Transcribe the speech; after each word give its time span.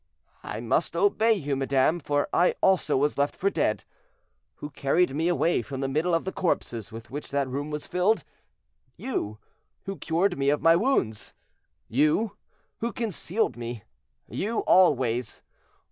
"I 0.41 0.61
must 0.61 0.95
obey 0.95 1.33
you, 1.33 1.55
madame, 1.55 1.99
for 1.99 2.27
I 2.33 2.55
also 2.59 2.97
was 2.97 3.19
left 3.19 3.35
for 3.35 3.51
dead. 3.51 3.83
Who 4.55 4.71
carried 4.71 5.13
me 5.13 5.27
away 5.27 5.61
from 5.61 5.79
the 5.81 5.87
middle 5.87 6.15
of 6.15 6.25
the 6.25 6.31
corpses 6.31 6.91
with 6.91 7.11
which 7.11 7.29
that 7.29 7.47
room 7.47 7.69
was 7.69 7.85
filled?—You. 7.85 9.37
Who 9.83 9.97
cured 9.97 10.39
me 10.39 10.49
of 10.49 10.59
my 10.63 10.75
wounds?—You. 10.75 12.35
Who 12.79 12.91
concealed 12.91 13.55
me?—You 13.55 14.61
always. 14.61 15.43